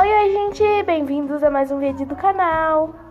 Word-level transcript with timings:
Oi, 0.00 0.08
oi, 0.08 0.32
gente! 0.32 0.82
Bem-vindos 0.84 1.42
a 1.42 1.50
mais 1.50 1.70
um 1.70 1.78
vídeo 1.78 2.06
do 2.06 2.16
canal. 2.16 3.09